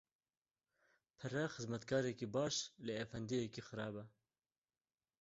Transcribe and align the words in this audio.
Pere, 1.19 1.43
xizmetkarekî 1.55 2.27
baş 2.35 2.55
lê 2.85 2.93
efendiyekî 3.05 3.61
xerab 3.67 3.95
e. 4.03 4.05